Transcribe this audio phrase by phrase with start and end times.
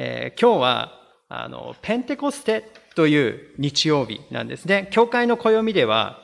[0.00, 0.92] えー、今日は、
[1.28, 4.86] あの、ペンテコステという日曜日なんですね。
[4.92, 6.22] 教会の暦では、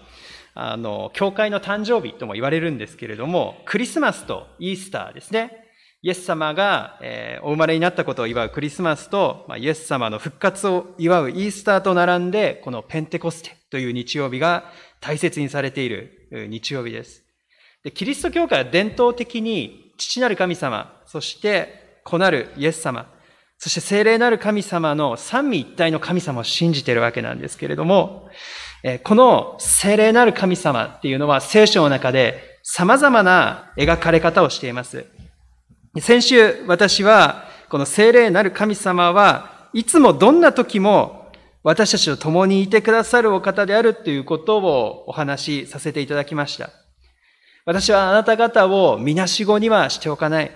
[0.55, 5.67] あの、教会の誕生日とも言われるんですけれども、クリスマスとイースターですね。
[6.03, 14.71] イエス様が、えー、お生まれになったことを祝うクリスマスと、まあ、イエス様の復活を祝うイースターと並んで、このペンテコステという日曜日が
[15.01, 17.25] 大切にされている日曜日です。
[17.83, 23.13] でキリスト教会は伝統的に父なる神様、そして子なるイエス様、
[23.59, 28.29] そして聖霊なる神様の三位一体の神様を信じているわけなんですけれども、
[29.05, 35.07] この聖霊なる神様っていうのは聖書の中で様々な描かれ方をしています。
[36.01, 46.71] 先週私はこの聖霊なる神様はいつもどんな時も私たちと共にいてくださるお方であるということをお話しさせていただきました。
[47.65, 50.51] 私はあなた方をみなしごにはしておかない。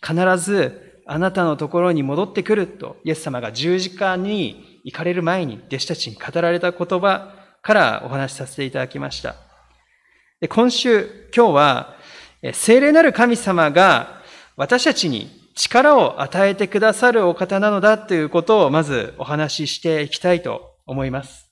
[0.00, 9.34] 必ずあなたのところに戻ってくると、イエス様が十字架に行かれる前に弟子たちに語られた言葉からお話しさせていただきました。
[10.48, 11.96] 今週、今日は、
[12.54, 14.22] 聖霊なる神様が
[14.56, 21.50] 私たちに力を与えてくださるお方なのだということをまずお話ししていきたいと思います。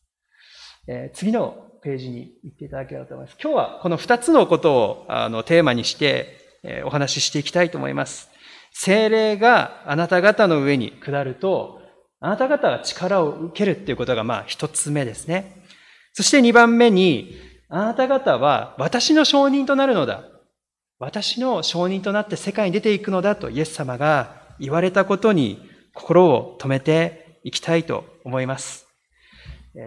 [0.89, 3.37] え、次のページに行っていただければと思います。
[3.39, 8.30] 今日はこの二つのことをあのテーマにして、え、お話ししていきたいと思います。
[8.73, 11.81] 精霊があなた方の上に下ると、
[12.21, 15.65] あなた方が力を受けるっていうことがまあ一つ目ですね。
[16.13, 17.35] そして二番目に、
[17.69, 20.25] あなた方は私の証人となるのだ。
[20.99, 28.87] 私の証人となって世界に出ていくのだとイエス様が言われたことに心を止めていきたいと思います。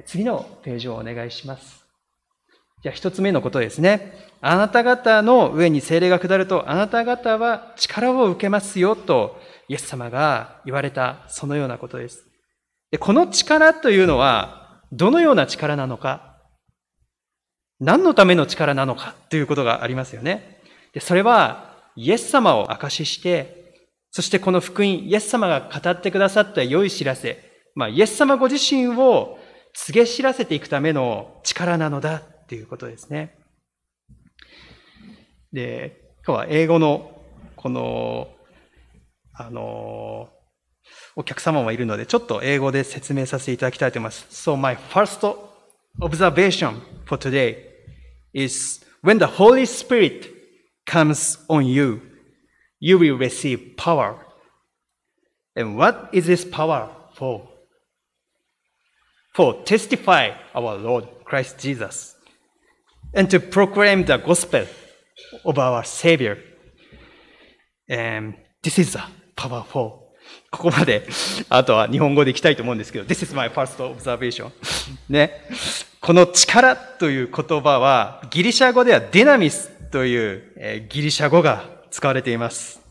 [0.05, 1.82] 次のページをお願いします。
[2.83, 4.13] じゃあ一つ目のことですね。
[4.41, 12.25] あなた方の上に精霊が下ると、あなた方は力を受けますよと、イエス様が言われた、そのようなことです。
[12.91, 16.41] でこの力というのは、どのような力なのか、
[17.79, 20.61] 何のための力なのかということがありますよね。
[20.93, 23.63] で、それは、イエス様を証しして、
[24.11, 27.41] そしてこの福音、イエス様が語ってくださった良い知らせ、
[27.75, 29.39] まあ、イエス様ご自身を
[29.73, 33.35] 告げ知らせていくための力なのだっていうことですね。
[35.51, 37.21] で、今日は英語の、
[37.55, 38.27] この、
[39.33, 40.29] あの、
[41.15, 44.25] お客様もいるので、ちょっと英語で説明させていただきたいと思います。
[44.29, 45.25] So my first
[46.01, 47.57] observation for today
[48.33, 50.29] is when the Holy Spirit
[50.85, 52.01] comes on you,
[52.79, 54.15] you will receive power.
[55.55, 57.47] And what is this power for?
[59.35, 62.15] For testify our Lord Christ Jesus
[63.13, 64.65] and to proclaim the gospel
[65.45, 66.37] of our Savior.
[67.89, 69.03] And this is the
[69.35, 70.03] power for
[70.51, 71.07] ここまで、
[71.49, 74.51] あとは日本語でいきたいと思うんですけど、This is my first observation.
[75.09, 75.41] ね。
[75.99, 82.81] この力という言葉は、ギリシャ語ではディナミスというえギリシャ語が使われています。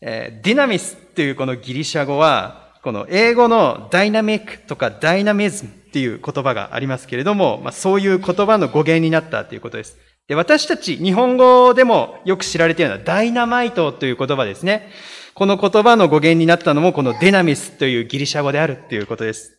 [0.00, 9.96] えディナミスというこのギリシャ語は、この英語のダイナミックとかダイナミズムっていう言葉がありますけれども、まあ、そういう言葉の語源になったということです。
[10.28, 14.88] で、私たち、日本語でもよく知られているのはダイナマイトという言葉ですね。
[15.34, 19.58] この言葉の語源になったのもこのデナミスというギリシャ語であるということです。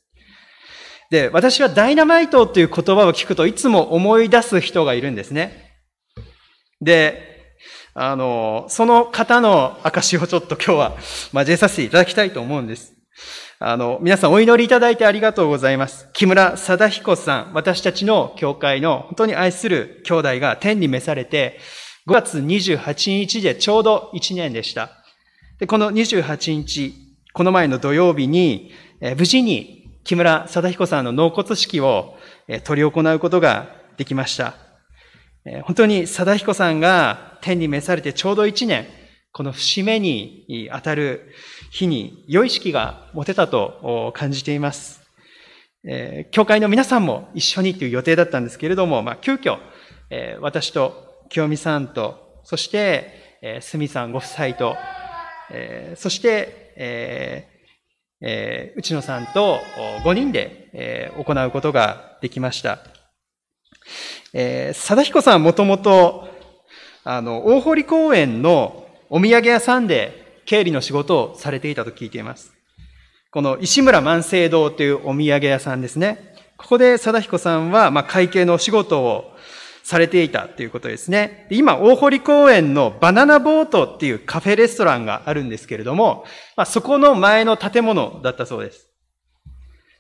[1.12, 5.76] で、私はダイナマイトという言葉を聞くといつも思い出す人がいるんですね。
[6.80, 7.58] で、
[7.94, 10.98] あの、その方の証をちょっと今日は
[11.34, 12.97] 交えさせていただきたいと思うんです。
[13.60, 16.08] あの、皆さんお祈りいただいてありがとうございます。
[16.14, 21.60] 木村貞彦さん、私たちの教会の本当に愛する兄弟が天に召されて、
[22.08, 24.92] 5月28日でちょうど1年でした。
[25.60, 26.94] で、この28日、
[27.34, 32.16] この前の土曜日に、え無事に木村貞彦さんの納骨式を
[32.64, 34.56] 取り行うことができました。
[35.64, 38.88] 本当に貞彦さんが天に召されてちょうど一年、
[39.32, 41.34] この節目に当たる
[41.72, 45.02] 日に良い式が持てたと感じています。
[45.84, 49.58] え教会の皆さんも一緒にという予定だったんですけれども、まあ、急遽、
[50.10, 54.76] え私と清美さんと、そして、えすみさんご夫妻と、
[55.52, 57.48] えそして、え
[58.20, 59.60] えー、内野さんと
[60.04, 62.80] 5人で、え行うことができました。
[64.34, 66.28] えー、貞彦さんもともと、
[67.04, 72.54] あの、大堀公園のお土産屋さんで経理の仕事をされていたと聞いています。
[73.32, 76.34] この石村万世堂というお土産屋さんですね。
[76.56, 79.34] ここで貞彦さんは、ま、会計のお仕事を
[79.84, 81.48] されていたということですね。
[81.50, 86.24] 今、大堀公園のバナナボートっていうカフェレストランがあるんですけれども、
[86.56, 88.88] ま、そこの前の建物だったそうです。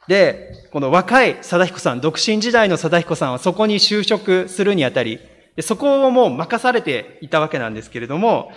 [0.07, 5.19] で、この若い貞彦さん、独身時代の貞彦さんはそこに就職するにあたり、
[5.57, 8.51] でそこをもう任されていたわけなんですけれども、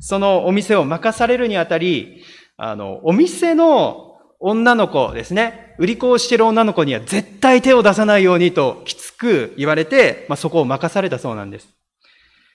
[0.00, 2.22] そのお店を任されるにあたり、
[2.56, 11.68] あの、お店の女の子ですね、売り子をしている女の子には絶対手を出さないようにときつく言われて、まあ、そこを任されたそうなんです。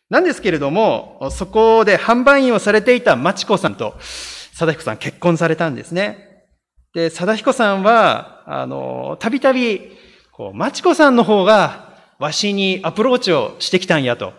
[0.09, 3.95] なんですけれども、そこで販売員をされていたまちこさんと、
[4.53, 6.45] 貞彦さん結婚されたんですね。
[6.93, 9.91] で、貞彦さんは、あの、たびたび、
[10.31, 14.33] こう、まちこさんの方が、わしにアプローチをしてきたんやと。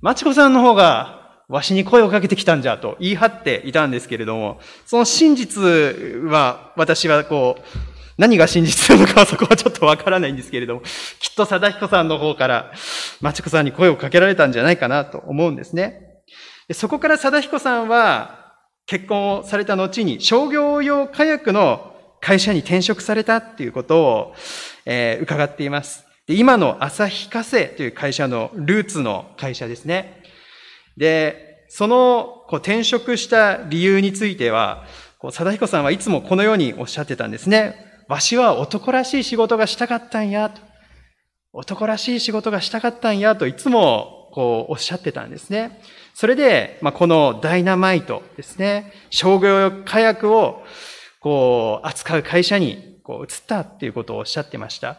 [0.00, 1.19] まちこさんの方が、
[1.50, 5.60] わしに声をかけてきたんじゃと言い張っていたんですけれども、その真実
[6.30, 7.62] は私はこう、
[8.16, 10.82] 何が真実なのかはそこはちょっとわからないんですけれども、
[11.18, 12.72] きっと貞彦さんの方から、
[13.20, 16.22] まちこさんに声をかけられたんじゃないかなと思うんですね。
[16.72, 18.54] そこから貞彦さんは
[18.86, 24.34] 結婚をされた後に商業用火薬の会社に転職されたっていうことを、
[24.86, 26.04] えー、伺っています。
[26.28, 30.19] で今の朝日火星という会社のルーツの会社ですね。
[30.96, 34.84] で、そのこう転職した理由については、
[35.18, 37.74] こう貞彦さんはいつもこのようにおっしゃってたんですね。
[38.08, 40.60] わしは男らしい仕事がしたかったんや、と。
[41.52, 45.80] 男らしい仕事がしたかったんや、といつもこうおっしゃってたんですね。
[46.14, 50.64] それで、まあ、このダイナマイトですね、商業火薬を
[51.20, 54.98] こう扱う会社にこう移ったっていうことをおっしゃってました。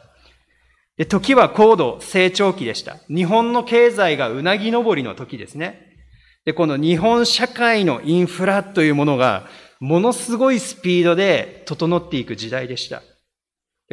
[1.01, 2.97] で時は高度成長期でした。
[3.07, 5.97] 日本の経済がうなぎ登りの時ですね。
[6.45, 9.47] で、この日本社会のインフラというものが、
[9.79, 13.01] ものすごいスピードで整っていく時代でした。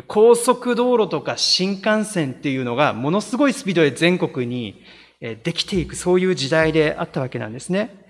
[0.07, 4.83] 高速道路とか新幹線っていうのが、ものすごいスピードで全国に
[5.19, 8.05] できていく、そういう時代であったわけなんですね。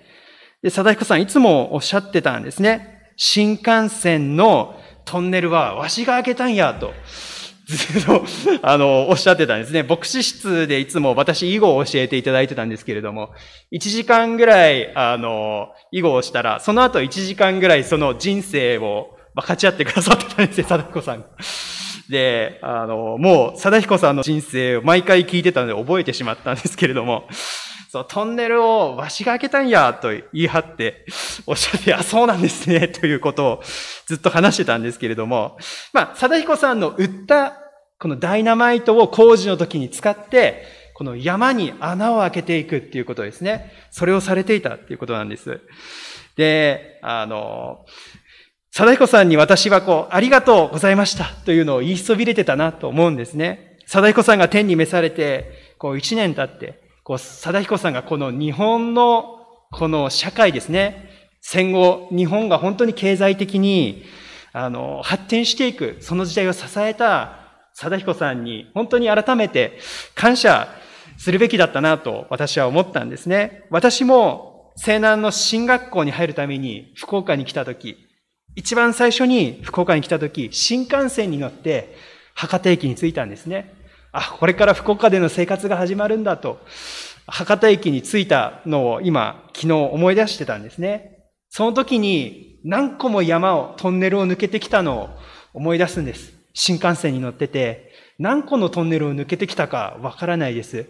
[0.61, 3.12] で、貞彦さんいつもおっしゃってたんですね。
[3.17, 4.75] 新幹線の
[5.05, 6.93] トンネルはわしが開けたんやと。
[7.69, 8.25] ずっと、
[8.62, 9.82] あの、おっしゃってたんですね。
[9.82, 13.31] 牧師室でいつも私、囲碁を教えていただいてたんですけれども、
[13.73, 21.26] 1時間ぐらい、あの、囲碁をしたら、その後1時間ぐらいその人生を分かち合ってくださってたんですよ、貞彦さんが。
[22.09, 27.29] で、あの、もう、貞彦さんの人生を毎回聞いてたので覚えてしまったんですけれども、
[27.90, 31.06] そう、トンネルをわしが開けたんや、と言い張って、
[31.46, 33.62] おっしゃって、あ、そうなんですね、 ということを
[34.05, 35.56] ずっと話してたんですけれども、
[35.94, 37.55] まあ、貞彦さんの売った
[37.99, 43.73] このダイナマイトを工事の時に使って、この山に穴を開けていくっていうことですね。
[43.91, 45.61] それをされていたっていうことなんです。
[46.37, 47.87] で、あの、
[48.70, 53.79] 貞彦さんに私はこう、ありがとうございましたというのを言いそびれてたなと思うんですね。
[53.87, 61.08] 貞彦さんが天に召されて、こう一年経って、こう、貞彦さんがこの日本のこの社会ですね、
[61.40, 64.05] 戦後、日本が本当に経済的に、
[64.52, 69.78] あの、発展していく、その時代を支えた貞彦さんに本当に改めて
[70.14, 70.69] 感謝
[71.16, 73.64] するべきだったなと私は思ったんですね。
[73.70, 77.96] 私も西南の進学校に入るために福岡に来たとき、
[78.55, 81.96] 一番最初に福岡に来たとき、新幹線に乗って
[82.34, 83.78] 博多駅に着いたんですね。
[84.12, 86.60] あ、これから福岡での生活が始まるんだと、
[87.26, 91.19] 博多駅に着いたのを今、昨日思い出してたんですね。
[91.50, 95.08] その時に何個も山を、トンネルを抜けてきたのを
[95.55, 96.32] 思い出すんです。
[96.55, 100.86] 新幹線に乗ってて、何個のトンネルを抜けてきたかわからないです。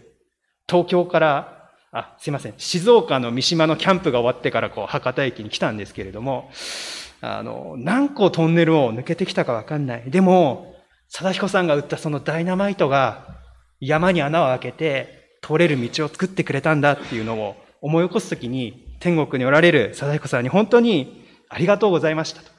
[0.67, 2.53] 東京から、あ、すいません。
[2.57, 6.51] 静岡の三島のキャンプが終わってからこう、博多駅に来たんですけれども、
[7.21, 10.09] あの、何個トンネルを抜けてきたかわかんない。
[10.09, 10.75] でも、
[11.09, 13.27] 貞彦さんが打ったそのダイナマイトが
[13.79, 22.51] 山に穴を開けて通れる道を作ってくれたんだっていうのを思い起こすときに天国におられる貞彦さんに本当にありがとうございましたと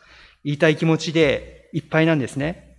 [0.45, 2.71] 言いたい気持ちでいっぱいなんですね。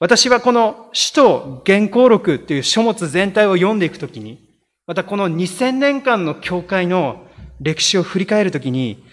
[0.00, 4.38] 私はこの使徒原稿録っていう書物全体を読んでいくときに、
[4.86, 7.26] またこの2000年間の教会の
[7.60, 9.04] 歴史を振り返るときに、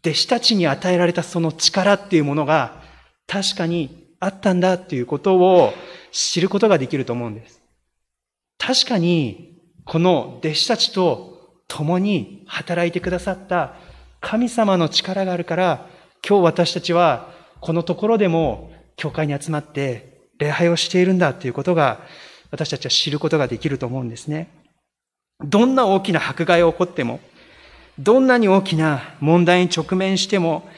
[0.00, 2.82] 弟子たちに与えられたその力っていうものが
[3.26, 5.72] 確かにあったんだっていうことを
[6.10, 7.60] 知ることができると思うんです。
[8.58, 13.74] 確かに、この弟子たちと共に働いてくださった
[14.20, 15.86] 神様の力があるから、
[16.26, 22.00] 今日私たちはこのところでも教会に集まって礼拝をしているんだということが
[22.50, 24.48] 私たちは知ることができると思うんですね。
[25.44, 27.20] どんな大きな迫害が起こっても、
[27.98, 30.68] どんなに大きな問題に直面しても、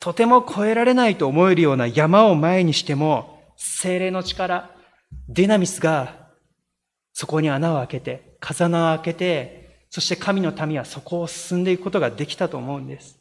[0.00, 4.70] とても超えられないと思えるような山を前にしても、精霊の力、
[5.28, 6.26] デナミスが
[7.12, 13.18] そこに穴を開けて、風穴を開けて、そして神の民はそこを進んでいくことができたと思うんです。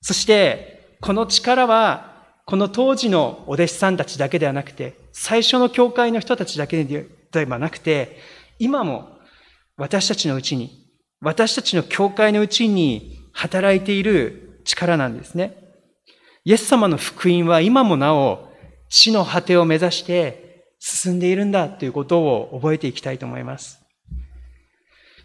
[0.00, 2.10] そして、この力は、
[2.46, 7.06] この当時のお弟子さんたちだけではなくて、最初の教会の人たちだけで
[7.46, 8.18] はなくて、
[8.58, 9.08] 今も
[9.76, 10.90] 私たちのうちに、
[11.20, 15.59] 私たちの教会のうちに働いている力なんですね。
[16.44, 18.48] イエス様の福音は今もなお
[18.88, 23.80] 死の果てを目指して進んでいるんだということを覚えていきたいと思います。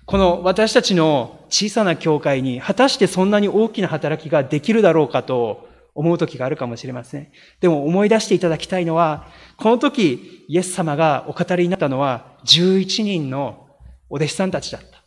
[0.06, 7.32] この私たちの小さな教会に果たしてそんなに大きな働きができるだろうかと思う時があるかもしれません。
[7.62, 13.68] でも思い出していただきたいのは、この時イエス様がお語りになったのは11人の
[14.10, 15.04] お弟子さんたちだった。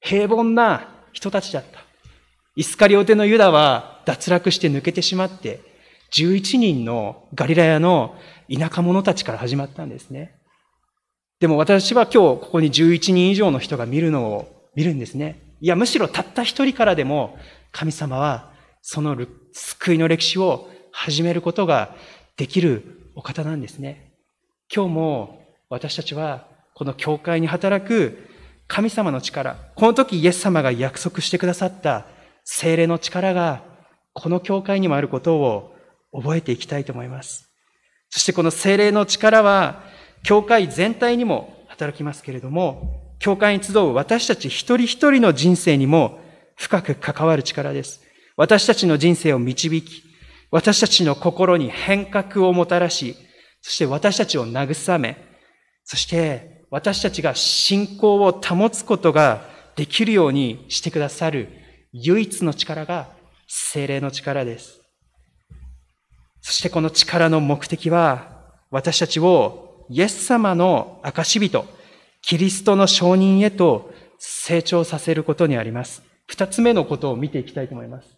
[0.00, 1.80] 平凡な人たちだった。
[2.54, 5.60] イスカリオテのユダは脱落して抜けてしまって、
[6.12, 8.14] 11人のガリラヤの
[8.50, 10.34] 田舎者たちから始まったんですね。
[11.40, 15.54] でも私は今日ここに11人以上の人が見るのを見るんですね。
[15.60, 17.38] いや、むしろたった一人からでも
[17.70, 18.50] 神様は
[18.80, 19.14] その
[19.52, 21.94] 救いの歴史を始めることが
[22.38, 24.14] できるお方なんですね。
[24.74, 28.26] 今日も私たちはこの教会に働く
[28.68, 32.06] 神様の力、この時イエス様が約束してくださった
[32.44, 33.68] 精霊の力が
[34.12, 35.74] この教会にもあることを
[36.12, 37.48] 覚えていきたいと思います。
[38.10, 39.82] そしてこの精霊の力は、
[40.22, 46.20] 教会全体にも働きますけれども、教会に集う私たち一人一人の人生にも
[46.56, 48.02] 深く関わる力です。
[48.36, 50.02] 私たちの人生を導き、
[50.50, 53.16] 私たちの心に変革をもたらし、
[53.60, 55.16] そして私たちを慰め、
[55.84, 59.42] そして私たちが信仰を保つことが
[59.76, 61.48] できるようにしてくださる
[61.92, 63.10] 唯一の力が
[63.48, 64.80] 精霊の力です。
[66.40, 68.38] そしてこの力の目的は、
[68.70, 71.64] 私たちをイエス様の証人、
[72.20, 76.02] キリストの承認へと成長させることにあります。
[76.26, 78.08] 二つ目のことを見ていきたいと思います。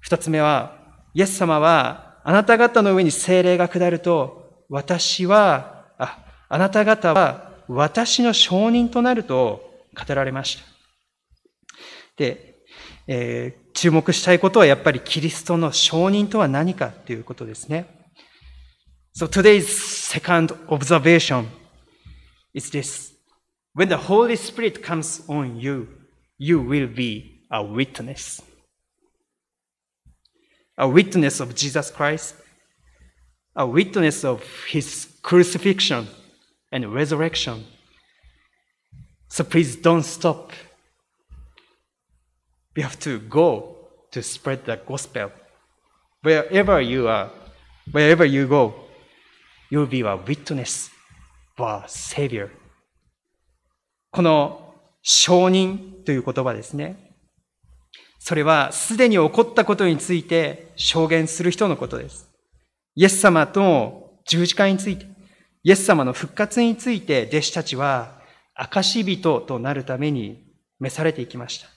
[0.00, 0.78] 二つ目は、
[1.14, 10.64] イエス様は、あなた方の上に精霊が下ると、私は、あ、あなた方は私の承認となると語られました。
[12.16, 12.55] で、
[13.08, 17.86] えー、注目したいことはやっぱりキリストの承認とは何かということですね。
[19.14, 21.46] So today's second observation
[22.52, 23.14] is this.
[23.74, 25.88] When the Holy Spirit comes on you,
[26.38, 28.42] you will be a witness.
[30.78, 32.34] A witness of Jesus Christ,
[33.54, 36.08] a witness of his crucifixion
[36.70, 37.64] and resurrection.
[39.28, 40.52] So please don't stop
[42.76, 43.74] We have to go
[44.10, 45.30] to spread the gospel.
[46.22, 47.30] Wherever you are,
[47.90, 48.74] wherever you go,
[49.70, 50.90] you'll be a witness
[51.56, 52.50] for Savior.
[54.10, 57.14] この承認という言葉ですね。
[58.18, 62.28] それはすでに起こったことについて証言する人のことです。
[62.94, 65.06] イエス様との十字架について、
[65.62, 68.20] イエス様の復活について弟子たちは
[68.54, 70.44] 証人となるために
[70.78, 71.75] 召されていきました。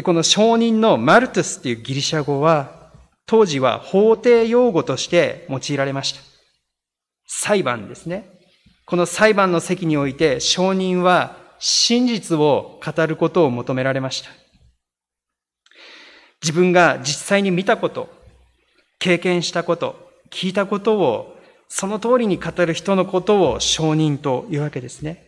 [0.00, 2.90] で、この証人のマルトスっていうギリシャ語は、
[3.26, 6.22] 当時は法廷用語として用いられました。
[7.26, 8.24] 裁判ですね。
[8.86, 14.30] この裁判の席において証人は真実を語ることを求められました。
[16.42, 18.08] 自分が実際に見たこと、
[19.00, 21.36] 経験したこと、聞いたことを
[21.68, 25.26] その通りに語る人のことを証人というわけですね。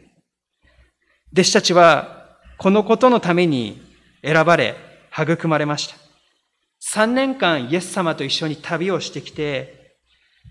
[1.34, 3.91] 弟子たちはこのことのために
[4.22, 4.76] 選ばれ、
[5.12, 5.96] 育まれました。
[6.80, 9.96] 三年間イエス様と一緒に旅をしてきて、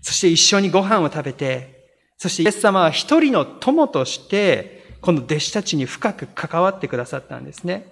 [0.00, 1.82] そして一緒にご飯を食べて、
[2.18, 7.86] そしてイエス様は一人の友として、この弟子たちに深く関わってくださったんですね。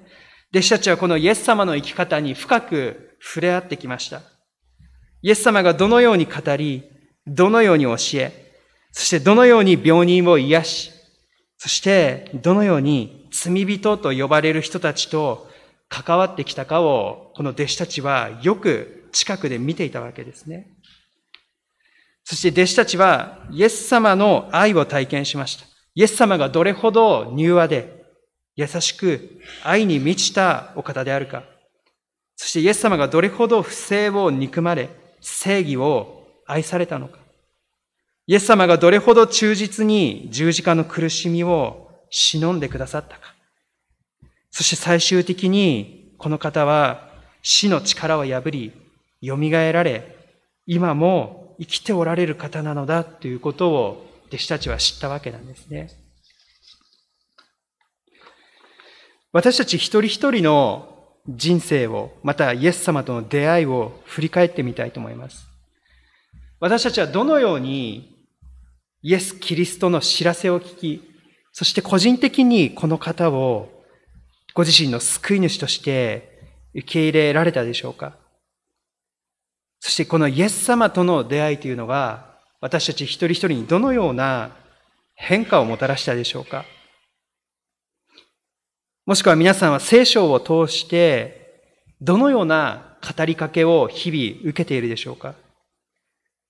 [0.53, 4.23] 弟子たちはこのイエス様の生き方に深く触れ合ってきました。
[5.23, 6.85] イエス様がどのように語り、
[7.27, 8.53] どのように教え、
[8.93, 10.93] そしてどのように病人を癒し、
[11.59, 15.50] そしてどのように罪人と呼ばれる人たちと
[15.91, 20.69] 関わってきたかを、この弟子たちはよく近くで見ていたわけですね。
[22.25, 25.65] そして弟子たちはイエス様の愛を体験しました。
[25.97, 28.05] イエス様がどれほど柔和で
[28.55, 31.43] 優しく愛に満ちたお方であるか。
[32.37, 37.19] そしてイエス様がどれほど不正を憎まれ、正義を愛されたのか。
[38.29, 43.35] イエス様がどれほど忠実に十字架の苦しみを忍んでくださったか。
[44.51, 47.09] そして最終的にこの方は
[47.43, 48.73] 死の力を破り、
[49.23, 50.17] 蘇られ、
[50.67, 55.91] 今も生きておられる方なのだということを弟子たちは知ったわけなんですね。
[59.33, 60.91] 私たち一人一人の
[61.29, 65.47] 人生を、またイエス様との出会いを振り返ってみたいと思います。
[66.59, 68.27] 私たちはどのように
[69.03, 71.11] イエス・キリストの知らせを聞き、
[71.53, 73.80] そして個人的にこの方を
[74.61, 76.39] ご自身の救い主として
[76.75, 78.19] 受け入れられたでしょうか？
[79.79, 84.51] そしてこのイエス様との出会いというのが私たち一人一人にどのような
[85.15, 86.67] 変化をもたらしたでしょうか？
[89.07, 91.63] もしくは皆さんは聖書を通して
[92.03, 95.37] どのような語りかけを日々受けているでしょうか？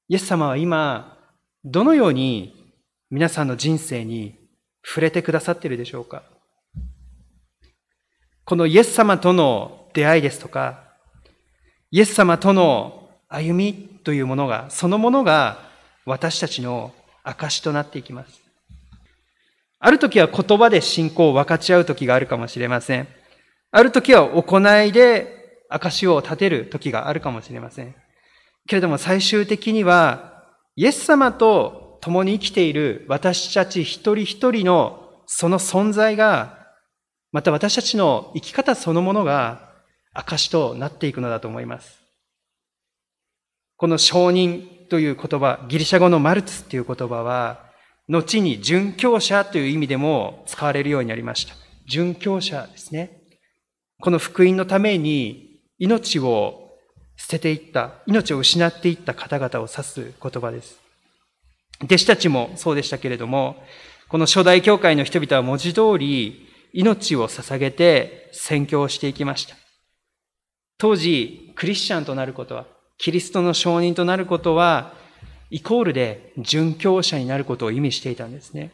[0.09, 1.17] イエス様は今
[1.65, 2.75] どのように
[3.09, 4.37] 皆さんの人生に
[4.85, 6.25] 触れてくださっているでしょうか？
[8.51, 10.81] このイエス様との出会いですとか、
[11.93, 15.61] イエス様との歩みというものが、そのものが
[16.05, 16.93] 私たちの
[17.23, 18.43] 証となっていきます。
[19.79, 23.07] ある時は言葉で信仰を分かち合う時があるかもしれません。
[23.71, 27.95] ある時は行いで証を立てる時があるかもしれません。
[28.67, 30.43] けれども最終的には、
[30.75, 36.60] イエス様と共に生きている私たち一人一人のその存在が、
[37.33, 39.71] また私たちの生き方そのものが
[40.13, 42.01] 証となっていくのだと思います。
[43.77, 47.71] この承認という言葉、ギリシャ語のマルツっていう言葉は、
[48.09, 51.55] 後に殉教者という意味でも使われるようになりました。
[51.89, 53.23] 殉教者ですね。
[54.01, 56.73] この福音のために命を
[57.17, 60.81] 捨てていった、命を失っていった方々を指す言葉です。
[61.85, 63.63] 弟子たちもそうでしたけれども、
[64.09, 69.57] この初代教会の人々は文字通り命を捧げて宣教をしていきました。
[70.79, 72.67] 当時、クリスチャンとなることは、
[72.99, 74.95] キリストの証人となることは、
[75.51, 78.71] イコールで殉教者になることを意味していたんですね。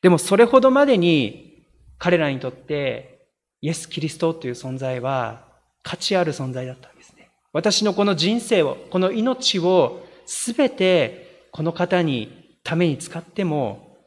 [0.00, 1.64] でもそれほどまでに
[1.98, 3.28] 彼らにとって
[3.60, 5.46] イエス・キリストという存在は
[5.82, 7.30] 価値ある存在だったんですね。
[7.52, 13.98] 私のこの人生を、この命をすべてこの方にために使っても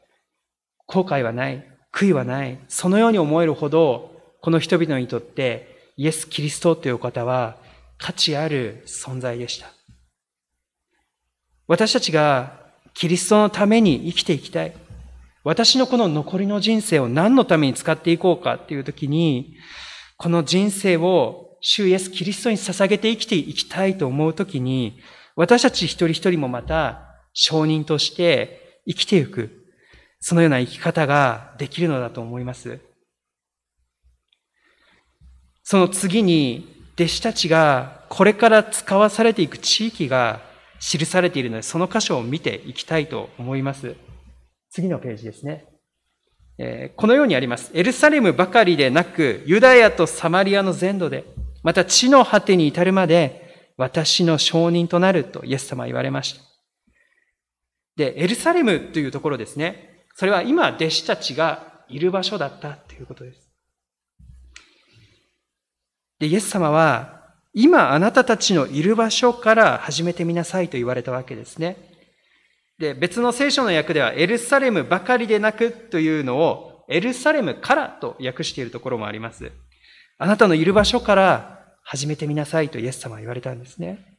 [0.86, 1.64] 後悔はない、
[1.96, 7.56] 悔いはない、そのように思えるほどこの人々にとってイエス・キリストという方は
[7.96, 9.68] 価値ある存在でした。
[11.66, 12.60] 私たちが
[12.92, 14.74] キリストのために生きていきたい。
[15.42, 19.56] 私のこの残りの人生を何のために使っていこうかっていう時に、
[20.18, 25.00] この人生を主イエス・キリストに捧げて生きていきたいと思う時に、
[25.34, 29.65] 私たち一人一人もまた証人として生きていく、
[30.20, 32.80] そのような生き方ができるのだと思います。
[35.62, 40.40] その次に、弟子たちがこれから使わされていく地域が
[40.80, 43.94] 記されているので、その箇所を見ていきたいと思います。
[44.70, 45.66] 次のページですね。
[46.58, 47.70] えー、このようにあります。
[47.74, 51.24] エルサレムばかりでなく、ユダヤとサマリアの全土で、
[51.62, 56.40] また地の果てに至るまで、私の証人となるとイエス様は言われました。
[57.96, 59.95] で、エルサレムというところですね。
[60.18, 63.50] それは今、弟子たちがいる場所だったということです。
[66.18, 71.76] で、イエス様は、今あなたたちのいる場所から始めてみなさいと言われたわけですね。
[72.78, 79.52] で、別の聖書の訳では、エルサレムばかりでなくというのを、エルサレムからと訳しているところもあります。
[80.16, 84.15] あなたのいる場所から始めてみなさいとイエス様は言われたんですね。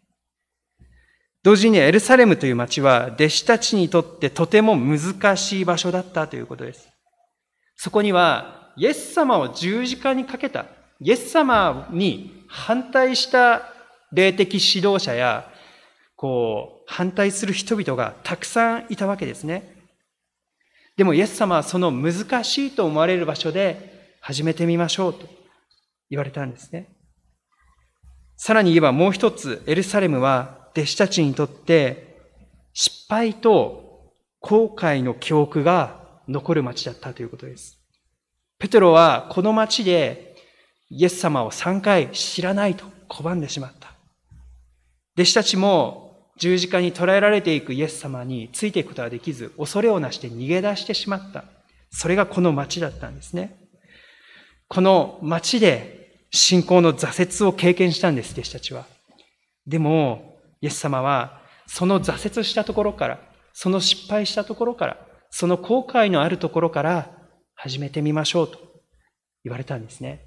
[1.47, 6.89] 同時にエルサレムという町は弟子たちにとってとても難しい場所だったということです。
[7.77, 10.65] そこにはイエス様を十字架にかけた、
[10.99, 13.61] イエス様に反対した
[14.11, 15.49] 霊的指導者や、
[16.17, 19.73] こう、反対する人々がたくさんいたわけですね。
[20.97, 25.25] でもイエス様はその難しいと思われる場所で始めてみましょうと
[26.09, 26.89] 言われたんですね。
[28.35, 32.19] さらに言えばもう一つ、エルサレムは弟子たちにとって
[32.71, 37.79] 失敗と後悔の記憶が残る町だったということです。
[38.59, 40.35] ペテロはこの町で
[40.91, 43.93] イエス様を3回知らないと拒んでしまった。
[45.15, 51.45] 弟子たちも十字架に捕らえられていくイエス様についていくことができず、恐れをなして逃げ出してしまった。
[51.89, 53.57] それがこの町だったんですね。
[54.67, 58.85] この町で信仰の挫折を経験したんです、弟子たちは。
[59.65, 60.26] でも、
[60.61, 63.19] イエス様は、その挫折したところから、
[63.53, 64.97] その失敗したところから、
[65.29, 67.11] その後悔のあるところから
[67.55, 68.59] 始めてみましょうと
[69.43, 70.25] 言われたんですね。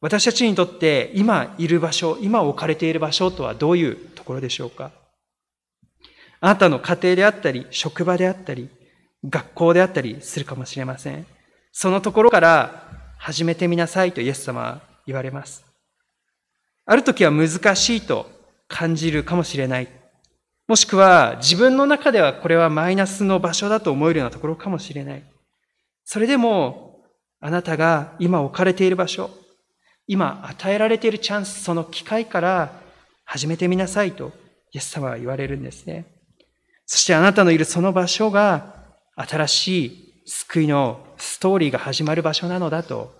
[0.00, 4.90] 私たちにとって今いる場所、今置かれている場所とはどういうところでしょうか？
[6.40, 8.68] あなたの家庭であったり、職場であったり、
[9.26, 11.26] 学校であったりするかもしれません。
[11.72, 15.64] そのところから始めてみなさいとイエス様は言われます。
[16.84, 18.30] ある時は難しいと
[18.68, 19.88] 感じるかもしれない。
[20.66, 25.22] もしくは自分の中ではこれはマイナスの場所だと思えるようなところかもしれない。
[26.04, 27.04] それでも
[27.40, 29.30] あなたが今置かれている場所、
[30.06, 32.80] 今与えられているチャンス、その機会から
[33.24, 34.32] 始めてみなさいと
[34.72, 36.06] イエス様は言われるんですね。
[36.86, 38.74] そしてあなたのいるその場所が
[39.16, 43.14] 新しい救いのストーリーが始まる場所なのだと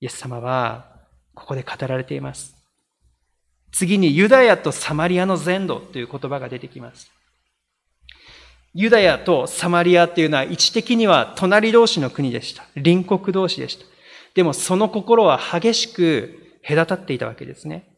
[0.00, 0.86] イエス様は
[1.34, 2.59] ここで語られています。
[3.72, 7.10] 次にユダヤとサマリアの全土という言葉が出てきます。
[8.72, 12.64] ユダヤとサマリアっていうのは位置的には隣同士の国でした。
[12.74, 13.84] 隣国同士でした。
[14.34, 17.88] でもその心は激しく隔たっていたわけですね。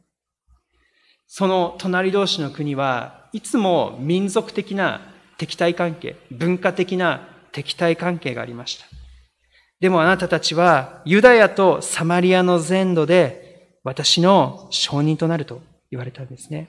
[1.26, 8.86] その隣同士の国はいつも民族的な敵対関係、文化的な敵対関係がありました。
[9.80, 13.41] でもあなたたちはユダヤとサマリアの全土で
[13.84, 16.68] 私の証人となると言われたんですね。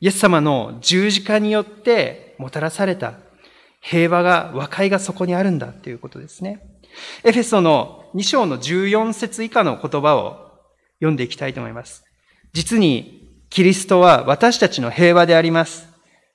[0.00, 3.14] イエス様の十字架によってもたらされた
[3.80, 6.80] 平和が、和解がそこにあるんだということですね。
[7.22, 10.44] エフェソの2章の14節以下の言葉を
[11.00, 12.04] 読んでいきたいと思います。
[12.52, 15.86] 実に、キリストは私たちの平和であります。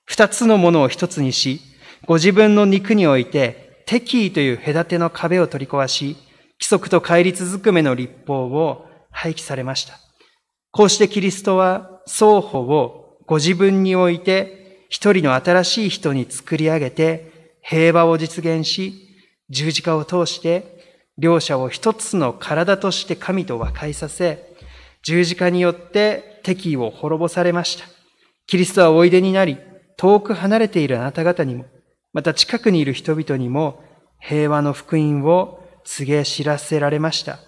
[0.06, 1.60] 二つのものを一つにし、
[2.06, 6.18] ご自分の肉において敵意という隔ての壁を取り壊し、
[6.60, 10.00] 規則と戒律ずくめの立法を廃棄されました。
[10.72, 19.08] こうしてキリストは双方をご自分において一人の新しい人に作り上げて平和を実現し、
[19.50, 20.80] 十字架を通して
[21.18, 24.56] 両者を一つの体として神と和解させ、
[25.04, 27.86] 十字架によって敵意を滅ぼされました。
[28.48, 29.58] キリストはおいでになり、
[29.98, 31.66] 遠く離れているあなた方にも、
[32.14, 33.84] また近くにいる人々にも
[34.20, 37.40] 平和の福音を告げ知らせられました。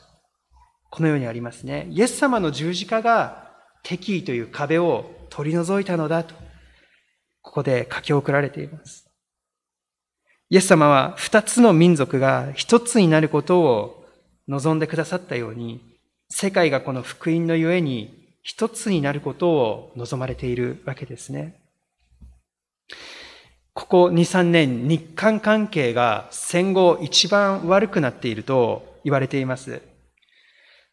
[0.90, 1.88] このようにありますね。
[1.90, 3.52] イエス様の十字架が
[3.84, 6.36] 敵意という壁を取り除いたのだと、
[7.42, 9.10] ここで書き送られています。
[10.50, 14.06] イエス様は二つの民族が一つになることを
[14.50, 15.82] 望んでくださったように、
[16.30, 21.62] 世界がこの福音のゆえに一つになることを望まれているわけですね。
[23.74, 29.82] ここ2、3年、日韓関係が戦後一番悪くなっていると言われています。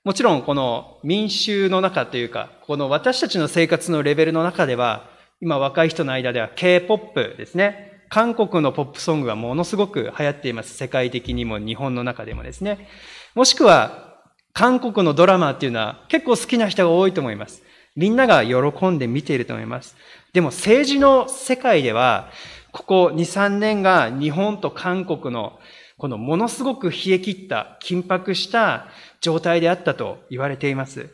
[0.05, 5.11] もちろんこの民衆の中というか、この私たちの生活のレベルの中では、
[5.41, 8.05] 今若い人の間では K-POP ですね。
[8.11, 10.75] 韓国のポップソングがものすごく流行っています。
[10.75, 12.88] 世界的にも日本の中でもですね。
[13.35, 14.21] もしくは、
[14.53, 17.62] 韓国のドラマっていうのは結構好きな人が多いと思います。
[17.97, 19.97] みんなが喜んで見ていると思います。
[20.33, 22.31] でも政治の世界では、
[22.72, 25.59] ここ2、3年が日本と韓国の
[25.98, 28.87] このものすごく冷え切った、緊迫した
[29.20, 31.11] 状態であったと言われています。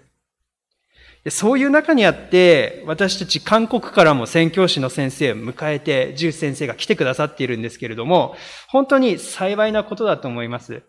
[1.30, 8.36] そういう中にあって、私たち韓国からも宣教師の先生を迎えて、ジュース先生が来てくださっているんですけれども、
[8.68, 10.82] 本当に幸いなことだと思います。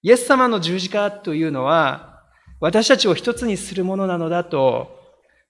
[0.00, 2.22] イエス様の十字架というのは、
[2.58, 4.98] 私たちを一つにするものなのだと、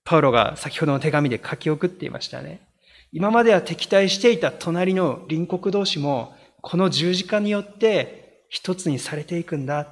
[0.02, 2.66] パウロが先ほどの手紙で書き送っていましたね。
[3.14, 9.87] 今までは敵対していた隣の隣国同士も、この十字架によって一つにされていくんだ。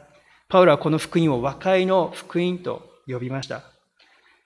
[0.48, 3.62] パウロはこの福音を和解の福音と呼びました。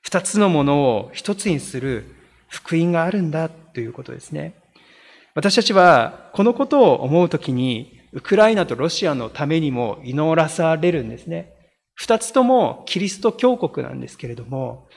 [0.03, 2.17] 二つのものを一つにする
[2.49, 4.55] 福音があるんだということですね。
[5.37, 11.53] 私たちはこのことを思うときに、ウクライナとロシアのためにも祈らされるんですね。
[11.95, 14.89] 二つともキリスト教国なんですけれども、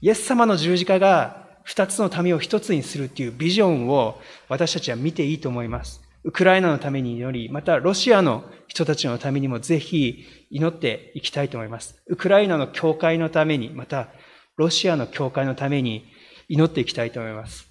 [0.00, 6.00] イエス様の十字架が二つの民を一つにするっていうビジョンを私たちは見ていいと思います。
[6.24, 12.02] ウクライナのために祈り、またロシアの人たちのためにもぜひ祈っていきたいと思います。
[12.06, 14.08] ウクライナの教会のために、また
[14.56, 16.06] ロシアの教会のために
[16.48, 17.66] 祈っていきたいと思います。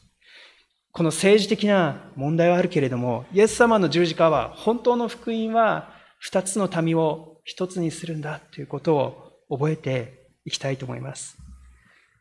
[0.92, 11.36] この政治的な問題はあるけれども、イエス様の十字架は本当の福音は二つの民を一つにするんだということを覚えていきたいと思います。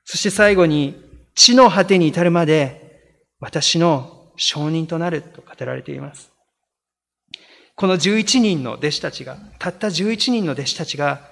[0.07, 6.33] そして最後に地の果てに至るまで私の証人となると語られています。
[7.77, 11.29] この11人の弟子たちが、たった11人の弟子たちが、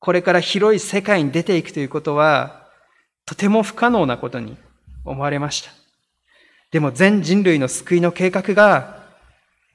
[0.00, 2.66] これから広い世界に出ていくということは、
[3.26, 4.56] とても不可能なことに
[5.04, 5.70] 思われました。
[6.70, 9.02] でも全人類の救いの計画が、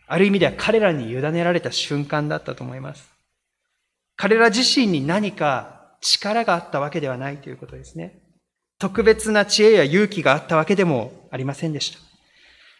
[0.07, 3.07] ある意味では彼らに委ねられた瞬間だったと思います。
[4.15, 8.26] 彼ら自身に何か力があったわけではないということですね。
[8.79, 11.99] 特別な知恵や勇気があったわけでもありませんでした。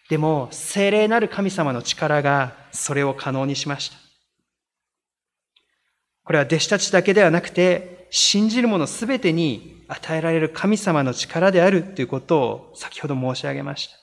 [0.09, 3.97] でも、聖霊なる神様の力がそれを可能にしました。
[6.23, 13.95] これは弟子たちだけではなくて、信じる者すべてに与えられる神様の力であるということを先ほど申し上げました。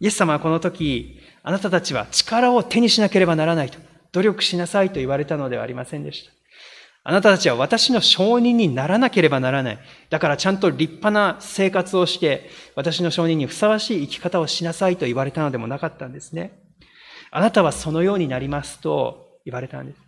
[0.00, 3.78] イエス様はこの時、あなたたちは力を手にしなければならないと、
[4.12, 6.32] 努力しなさいと言われたのではありませんでした。
[7.06, 9.78] あなたたちは私の承認にならなければならない。
[10.08, 16.62] だからちゃんと立派な生活をして、私の承認にふさわしい生き方をしなさいと言われたのでもなかったんですね。
[17.30, 19.98] あなたはそのようになりますと言われたんです。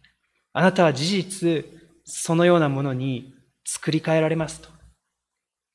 [0.54, 1.64] あなたは事実、
[2.06, 3.34] そのようなものに
[3.66, 4.70] 作り変えられますと。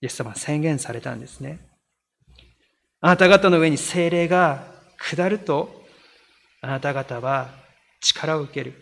[0.01, 1.59] イエス様は宣言されたんですね。
[2.99, 4.63] あなた方の上に精霊が
[4.97, 5.83] 下ると、
[6.61, 7.49] あなた方は
[7.99, 8.73] 力を受ける。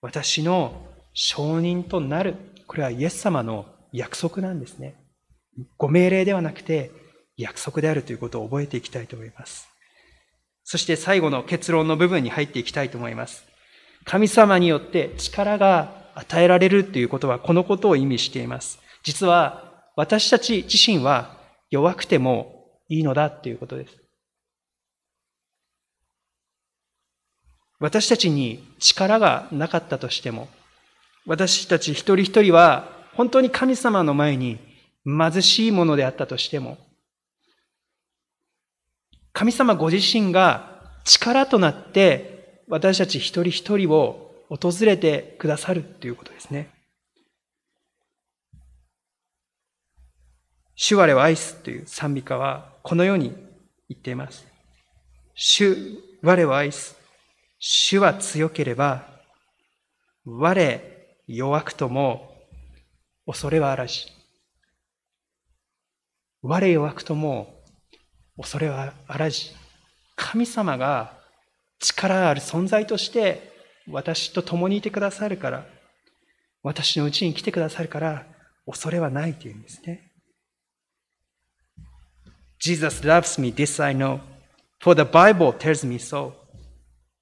[0.00, 2.36] 私の承認となる。
[2.66, 4.96] これはイエス様の約束なんですね。
[5.76, 6.90] ご命令ではなくて
[7.36, 9.68] 約束であるということを覚えていきたいと思います。
[10.64, 13.44] そして最後の結論の部分に入っていきたいと思います。
[14.04, 18.80] 神様によって力が与えられるということはこのことを意味しています。
[19.02, 21.36] 実は私たち自身は
[21.70, 23.96] 弱くてもいいのだということです。
[27.78, 30.48] 私たちに力がなかったとしても、
[31.26, 34.58] 私たち一人一人は本当に神様の前に
[35.04, 36.78] 貧しいものであったとしても、
[39.32, 46.70] 神様ご自身が力となって私たち一人一人を訪れてくださるということですね。
[50.74, 53.32] 主我を愛すという賛美歌はこのように
[53.88, 54.46] 言っています。
[55.34, 55.76] 主
[56.22, 56.96] 我を愛す。
[57.58, 59.06] 主は強ければ、
[60.24, 60.80] 我
[61.26, 62.34] 弱くとも
[63.26, 64.06] 恐れはあらじ。
[66.42, 67.62] 我弱くとも
[68.36, 69.52] 恐れはあらじ。
[70.16, 71.18] 神様が
[71.78, 73.52] 力ある存在として
[73.88, 75.66] 私と共にいてくださるから、
[76.62, 78.26] 私のうちに来てくださるから、
[78.66, 80.12] 恐れはないというんですね。
[82.60, 84.20] Jesus loves me, this I know,
[84.80, 86.32] for the Bible tells me so.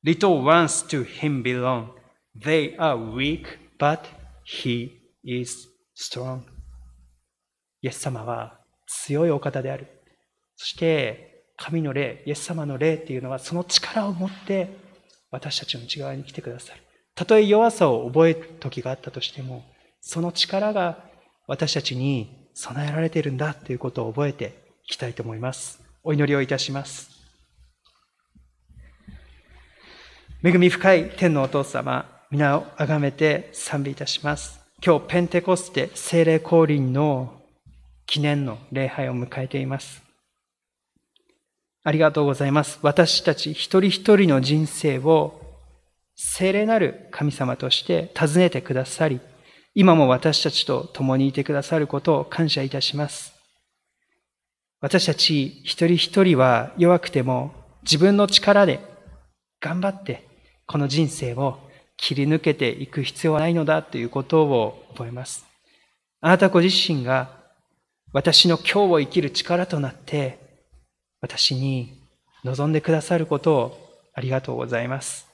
[0.05, 1.93] Little ones to him belong.
[2.39, 3.47] They are weak,
[3.81, 4.01] but
[4.45, 4.91] he
[5.25, 6.43] is strong.
[7.83, 9.87] イエス様は強いお方である。
[10.57, 14.77] そして、神の霊、イエス様の霊っていうのはその力を持って
[15.31, 16.81] 私たちの内側に来てくださる。
[17.15, 19.65] たとえ弱さを覚える時があったとしても、
[20.01, 21.05] その力が
[21.47, 25.83] 私たちに備えられているんだということを覚えていきたいと思います。
[26.03, 27.11] お祈りをいたします。
[30.43, 34.61] 恵み深い天のお父様、皆をあがめて賛美いたします。
[34.87, 37.43] 今日、ペンテコステ聖霊降臨の
[38.07, 40.01] 記念の礼拝を迎えています。
[41.83, 42.79] ありがとうございます。
[42.83, 45.41] 私たち一人一人の人生を
[46.15, 49.19] 聖霊なる神様として訪ねてくださり、
[49.75, 53.35] 今も私たちと共にいてくださることを感謝いたします。
[54.81, 58.79] 私たち一人一人は弱くても自分の力で
[59.61, 60.29] 頑張って
[60.67, 61.69] この人生を
[62.01, 65.47] 切り抜けていく必要はないのだということを覚えます。
[66.21, 67.39] あなたご自身が
[68.13, 70.39] 私の今日を生きる力となって
[71.21, 72.01] 私に
[72.43, 75.29] 望んでくださることをありがとうございます。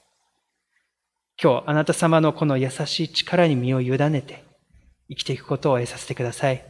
[1.41, 4.43] 今日あなた様のこの優しい力に身を委ねて
[5.09, 6.63] 生きていくことを得させてください。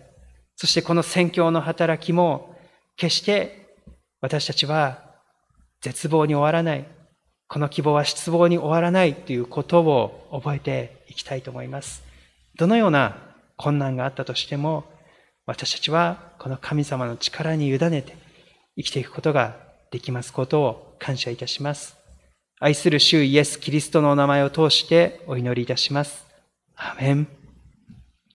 [0.55, 2.55] そしてこの宣教の働きも
[2.97, 3.67] 決して
[4.21, 5.03] 私たちは
[5.81, 6.96] 絶望に終わらない。
[7.47, 12.03] この希望は失望に終わらないということを覚えていきたいと思います。
[12.57, 13.17] どのような
[13.55, 14.85] 困難があったとしても
[15.45, 18.17] 私たちはこの神様の力に委ねて
[18.75, 19.55] 生きていくことが
[19.91, 21.95] できますことを感謝いたします。
[22.59, 26.25] 愛する主イエス・キリストのお名前を通してお祈りいたします。
[26.75, 27.36] アメン。